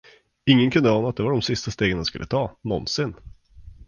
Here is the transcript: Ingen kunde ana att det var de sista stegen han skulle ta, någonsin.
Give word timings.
Ingen 0.45 0.71
kunde 0.71 0.91
ana 0.91 1.09
att 1.09 1.15
det 1.17 1.23
var 1.23 1.31
de 1.31 1.41
sista 1.41 1.71
stegen 1.71 1.97
han 1.97 2.05
skulle 2.05 2.25
ta, 2.27 2.57
någonsin. 2.61 3.15